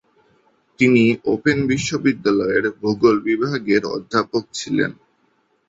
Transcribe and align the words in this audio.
তিনি 0.79 1.03
ওপেন 1.25 1.57
বিশ্ববিদ্যালয়ের 1.67 2.65
ভূগোল 2.79 3.15
বিভাগের 3.27 3.83
অধ্যাপক 3.95 4.43
ছিলেন। 4.53 4.91